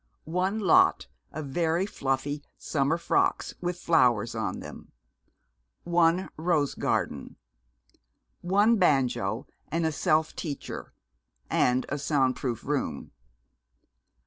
[0.25, 4.93] One lot of very fluffy summer frocks with flowers on them.
[5.83, 7.35] One rose garden.
[8.41, 10.95] One banjo and a self teacher.
[11.51, 13.11] (And a sound proof room.)